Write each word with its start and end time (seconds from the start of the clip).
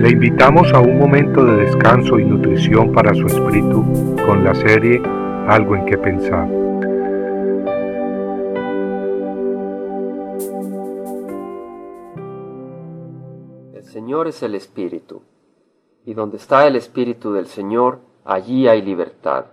Le 0.00 0.08
invitamos 0.08 0.72
a 0.72 0.80
un 0.80 0.98
momento 0.98 1.44
de 1.44 1.56
descanso 1.56 2.18
y 2.18 2.24
nutrición 2.24 2.90
para 2.90 3.12
su 3.12 3.26
espíritu 3.26 3.84
con 4.24 4.42
la 4.42 4.54
serie 4.54 4.98
Algo 5.46 5.76
en 5.76 5.84
que 5.84 5.98
pensar. 5.98 6.48
El 13.74 13.84
Señor 13.84 14.26
es 14.28 14.42
el 14.42 14.54
Espíritu, 14.54 15.20
y 16.06 16.14
donde 16.14 16.38
está 16.38 16.66
el 16.66 16.76
Espíritu 16.76 17.34
del 17.34 17.44
Señor, 17.44 18.00
allí 18.24 18.68
hay 18.68 18.80
libertad. 18.80 19.48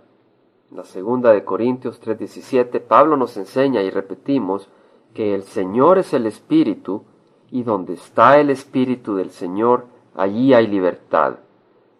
En 0.70 0.78
la 0.78 0.84
segunda 0.84 1.34
de 1.34 1.44
Corintios 1.44 2.00
3:17, 2.00 2.80
Pablo 2.80 3.18
nos 3.18 3.36
enseña 3.36 3.82
y 3.82 3.90
repetimos 3.90 4.70
que 5.12 5.34
el 5.34 5.42
Señor 5.42 5.98
es 5.98 6.14
el 6.14 6.24
Espíritu, 6.24 7.04
y 7.50 7.64
donde 7.64 7.92
está 7.92 8.40
el 8.40 8.48
Espíritu 8.48 9.14
del 9.14 9.28
Señor, 9.28 9.97
allí 10.18 10.52
hay 10.52 10.66
libertad. 10.66 11.36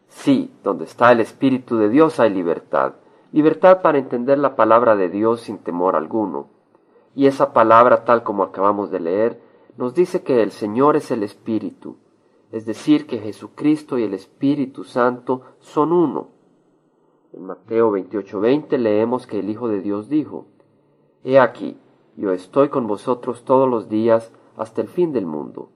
Sí, 0.08 0.52
donde 0.64 0.84
está 0.84 1.12
el 1.12 1.20
Espíritu 1.20 1.76
de 1.76 1.88
Dios 1.88 2.18
hay 2.18 2.30
libertad. 2.30 2.94
Libertad 3.32 3.80
para 3.80 3.98
entender 3.98 4.38
la 4.38 4.56
palabra 4.56 4.96
de 4.96 5.08
Dios 5.08 5.42
sin 5.42 5.58
temor 5.58 5.96
alguno. 5.96 6.48
Y 7.14 7.26
esa 7.26 7.52
palabra, 7.52 8.04
tal 8.04 8.22
como 8.22 8.42
acabamos 8.42 8.90
de 8.90 9.00
leer, 9.00 9.40
nos 9.76 9.94
dice 9.94 10.22
que 10.22 10.42
el 10.42 10.50
Señor 10.50 10.96
es 10.96 11.10
el 11.10 11.22
Espíritu, 11.22 11.96
es 12.50 12.66
decir, 12.66 13.06
que 13.06 13.18
Jesucristo 13.18 13.98
y 13.98 14.02
el 14.02 14.14
Espíritu 14.14 14.82
Santo 14.82 15.42
son 15.60 15.92
uno. 15.92 16.28
En 17.32 17.44
Mateo 17.44 17.92
28:20 17.92 18.78
leemos 18.78 19.26
que 19.26 19.38
el 19.38 19.50
Hijo 19.50 19.68
de 19.68 19.80
Dios 19.80 20.08
dijo, 20.08 20.46
He 21.22 21.38
aquí, 21.38 21.78
yo 22.16 22.32
estoy 22.32 22.68
con 22.68 22.86
vosotros 22.86 23.44
todos 23.44 23.68
los 23.68 23.88
días 23.88 24.32
hasta 24.56 24.80
el 24.80 24.88
fin 24.88 25.12
del 25.12 25.26
mundo. 25.26 25.70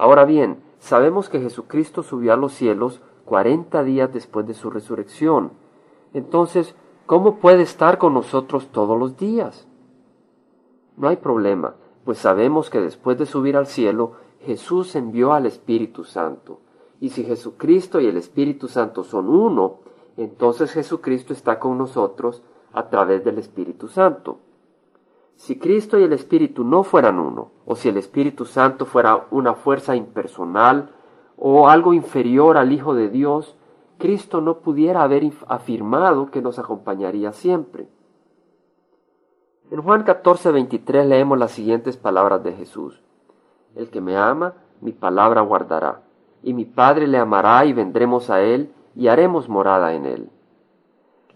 Ahora 0.00 0.24
bien, 0.24 0.62
sabemos 0.78 1.28
que 1.28 1.40
Jesucristo 1.40 2.02
subió 2.02 2.32
a 2.32 2.36
los 2.36 2.54
cielos 2.54 3.02
cuarenta 3.26 3.84
días 3.84 4.10
después 4.10 4.46
de 4.46 4.54
su 4.54 4.70
resurrección. 4.70 5.52
Entonces, 6.14 6.74
¿cómo 7.04 7.36
puede 7.36 7.60
estar 7.60 7.98
con 7.98 8.14
nosotros 8.14 8.68
todos 8.72 8.98
los 8.98 9.18
días? 9.18 9.68
No 10.96 11.08
hay 11.08 11.16
problema, 11.16 11.74
pues 12.06 12.16
sabemos 12.16 12.70
que 12.70 12.80
después 12.80 13.18
de 13.18 13.26
subir 13.26 13.58
al 13.58 13.66
cielo, 13.66 14.12
Jesús 14.40 14.96
envió 14.96 15.34
al 15.34 15.44
Espíritu 15.44 16.04
Santo. 16.04 16.60
Y 16.98 17.10
si 17.10 17.22
Jesucristo 17.22 18.00
y 18.00 18.06
el 18.06 18.16
Espíritu 18.16 18.68
Santo 18.68 19.04
son 19.04 19.28
uno, 19.28 19.80
entonces 20.16 20.72
Jesucristo 20.72 21.34
está 21.34 21.58
con 21.58 21.76
nosotros 21.76 22.42
a 22.72 22.88
través 22.88 23.22
del 23.22 23.36
Espíritu 23.36 23.86
Santo. 23.86 24.38
Si 25.40 25.58
Cristo 25.58 25.98
y 25.98 26.02
el 26.02 26.12
Espíritu 26.12 26.64
no 26.64 26.82
fueran 26.82 27.18
uno, 27.18 27.50
o 27.64 27.74
si 27.74 27.88
el 27.88 27.96
Espíritu 27.96 28.44
Santo 28.44 28.84
fuera 28.84 29.26
una 29.30 29.54
fuerza 29.54 29.96
impersonal 29.96 30.90
o 31.38 31.70
algo 31.70 31.94
inferior 31.94 32.58
al 32.58 32.72
Hijo 32.72 32.94
de 32.94 33.08
Dios, 33.08 33.56
Cristo 33.96 34.42
no 34.42 34.58
pudiera 34.58 35.02
haber 35.02 35.22
afirmado 35.48 36.30
que 36.30 36.42
nos 36.42 36.58
acompañaría 36.58 37.32
siempre. 37.32 37.88
En 39.70 39.80
Juan 39.80 40.02
14, 40.02 40.50
23 40.52 41.06
leemos 41.06 41.38
las 41.38 41.52
siguientes 41.52 41.96
palabras 41.96 42.44
de 42.44 42.52
Jesús. 42.52 43.00
El 43.74 43.88
que 43.88 44.02
me 44.02 44.18
ama, 44.18 44.56
mi 44.82 44.92
palabra 44.92 45.40
guardará, 45.40 46.02
y 46.42 46.52
mi 46.52 46.66
Padre 46.66 47.06
le 47.06 47.16
amará 47.16 47.64
y 47.64 47.72
vendremos 47.72 48.28
a 48.28 48.42
él 48.42 48.74
y 48.94 49.08
haremos 49.08 49.48
morada 49.48 49.94
en 49.94 50.04
él. 50.04 50.30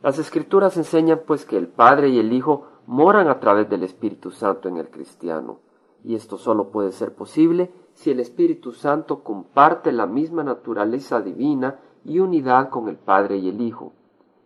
Las 0.02 0.18
escrituras 0.18 0.76
enseñan 0.76 1.22
pues 1.26 1.46
que 1.46 1.56
el 1.56 1.68
Padre 1.68 2.10
y 2.10 2.18
el 2.18 2.34
Hijo 2.34 2.66
moran 2.86 3.28
a 3.28 3.40
través 3.40 3.68
del 3.68 3.82
Espíritu 3.82 4.30
Santo 4.30 4.68
en 4.68 4.76
el 4.76 4.90
cristiano. 4.90 5.58
Y 6.02 6.14
esto 6.14 6.36
solo 6.36 6.70
puede 6.70 6.92
ser 6.92 7.14
posible 7.14 7.72
si 7.94 8.10
el 8.10 8.20
Espíritu 8.20 8.72
Santo 8.72 9.22
comparte 9.22 9.92
la 9.92 10.06
misma 10.06 10.44
naturaleza 10.44 11.20
divina 11.20 11.78
y 12.04 12.18
unidad 12.18 12.68
con 12.68 12.88
el 12.88 12.96
Padre 12.96 13.38
y 13.38 13.48
el 13.48 13.60
Hijo. 13.60 13.92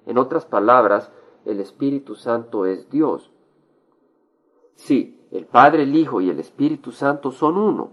En 0.07 0.19
otras 0.19 0.47
palabras, 0.47 1.11
el 1.45 1.61
Espíritu 1.61 2.15
Santo 2.15 2.67
es 2.67 2.89
Dios. 2.91 3.33
Sí, 4.75 5.27
el 5.33 5.47
Padre, 5.47 5.83
el 5.83 5.97
Hijo 5.97 6.21
y 6.21 6.31
el 6.31 6.39
Espíritu 6.39 6.93
Santo 6.93 7.33
son 7.33 7.57
uno, 7.59 7.91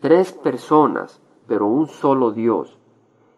tres 0.00 0.32
personas, 0.32 1.20
pero 1.46 1.66
un 1.66 1.88
solo 1.88 2.30
Dios. 2.30 2.78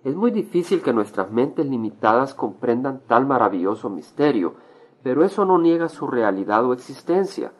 Es 0.04 0.14
muy 0.14 0.30
difícil 0.30 0.82
que 0.82 0.92
nuestras 0.92 1.30
mentes 1.30 1.64
limitadas 1.66 2.34
comprendan 2.34 3.00
tal 3.06 3.24
maravilloso 3.24 3.88
misterio, 3.88 4.54
pero 5.02 5.24
eso 5.24 5.44
no 5.44 5.58
niega 5.58 5.88
su 5.88 6.06
realidad 6.06 6.64
o 6.64 6.72
existencia. 6.72 7.52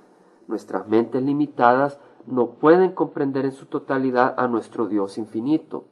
Nuestras 0.47 0.89
mentes 0.89 1.23
limitadas 1.23 1.99
no 2.27 2.51
pueden 2.51 2.93
comprender 2.93 3.45
en 3.45 3.53
su 3.53 3.67
totalidad 3.67 4.35
a 4.37 4.47
nuestro 4.49 4.87
Dios 4.87 5.19
infinito. 5.19 5.85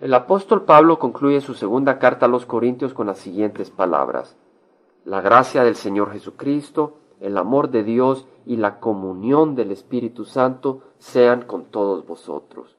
El 0.00 0.12
apóstol 0.12 0.64
Pablo 0.64 0.98
concluye 0.98 1.40
su 1.40 1.54
segunda 1.54 1.98
carta 1.98 2.26
a 2.26 2.28
los 2.28 2.44
Corintios 2.44 2.92
con 2.92 3.06
las 3.06 3.18
siguientes 3.18 3.70
palabras. 3.70 4.36
La 5.04 5.20
gracia 5.20 5.64
del 5.64 5.76
Señor 5.76 6.12
Jesucristo, 6.12 6.98
el 7.20 7.38
amor 7.38 7.70
de 7.70 7.82
Dios 7.82 8.26
y 8.44 8.56
la 8.56 8.78
comunión 8.78 9.54
del 9.54 9.70
Espíritu 9.70 10.24
Santo 10.24 10.82
sean 10.98 11.42
con 11.42 11.66
todos 11.66 12.06
vosotros. 12.06 12.76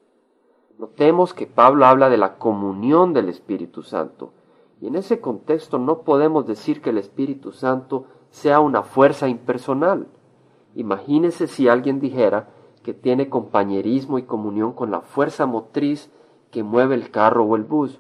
Notemos 0.77 1.33
que 1.33 1.47
Pablo 1.47 1.85
habla 1.85 2.09
de 2.09 2.17
la 2.17 2.37
comunión 2.37 3.13
del 3.13 3.29
Espíritu 3.29 3.81
Santo. 3.81 4.31
Y 4.79 4.87
en 4.87 4.95
ese 4.95 5.19
contexto 5.19 5.79
no 5.79 6.01
podemos 6.03 6.45
decir 6.45 6.81
que 6.81 6.91
el 6.91 6.97
Espíritu 6.97 7.51
Santo 7.51 8.05
sea 8.29 8.59
una 8.59 8.83
fuerza 8.83 9.27
impersonal. 9.27 10.07
Imagínese 10.75 11.47
si 11.47 11.67
alguien 11.67 11.99
dijera 11.99 12.49
que 12.83 12.93
tiene 12.93 13.29
compañerismo 13.29 14.19
y 14.19 14.23
comunión 14.23 14.73
con 14.73 14.91
la 14.91 15.01
fuerza 15.01 15.45
motriz 15.45 16.11
que 16.51 16.63
mueve 16.63 16.95
el 16.95 17.11
carro 17.11 17.43
o 17.43 17.55
el 17.55 17.63
bus. 17.63 17.99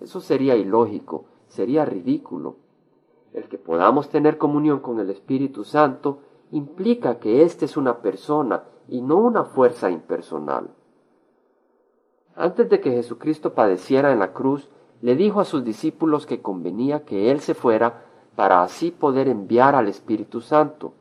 Eso 0.00 0.20
sería 0.20 0.56
ilógico, 0.56 1.26
sería 1.46 1.84
ridículo. 1.84 2.56
El 3.32 3.48
que 3.48 3.58
podamos 3.58 4.08
tener 4.08 4.38
comunión 4.38 4.80
con 4.80 4.98
el 5.00 5.10
Espíritu 5.10 5.64
Santo 5.64 6.20
implica 6.50 7.18
que 7.18 7.42
éste 7.42 7.66
es 7.66 7.76
una 7.76 7.98
persona 7.98 8.64
y 8.88 9.00
no 9.00 9.16
una 9.16 9.44
fuerza 9.44 9.90
impersonal. 9.90 10.70
Antes 12.34 12.68
de 12.68 12.80
que 12.80 12.90
Jesucristo 12.90 13.54
padeciera 13.54 14.12
en 14.12 14.20
la 14.20 14.32
cruz, 14.32 14.70
le 15.00 15.16
dijo 15.16 15.40
a 15.40 15.44
sus 15.44 15.64
discípulos 15.64 16.26
que 16.26 16.42
convenía 16.42 17.04
que 17.04 17.30
Él 17.30 17.40
se 17.40 17.54
fuera 17.54 18.04
para 18.36 18.62
así 18.62 18.90
poder 18.90 19.28
enviar 19.28 19.74
al 19.74 19.88
Espíritu 19.88 20.40
Santo. 20.40 20.92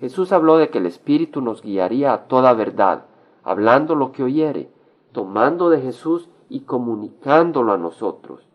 Jesús 0.00 0.32
habló 0.32 0.56
de 0.56 0.70
que 0.70 0.78
el 0.78 0.86
Espíritu 0.86 1.40
nos 1.40 1.62
guiaría 1.62 2.12
a 2.12 2.26
toda 2.26 2.52
verdad, 2.52 3.06
hablando 3.42 3.94
lo 3.94 4.12
que 4.12 4.22
oyere, 4.22 4.70
tomando 5.12 5.70
de 5.70 5.80
Jesús 5.80 6.28
y 6.48 6.60
comunicándolo 6.60 7.72
a 7.72 7.78
nosotros. 7.78 8.46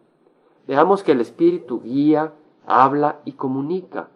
Veamos 0.67 1.03
que 1.03 1.13
el 1.13 1.22
Espíritu 1.22 1.81
guía, 1.81 2.34
habla 2.66 3.22
y 3.25 3.31
comunica. 3.34 4.09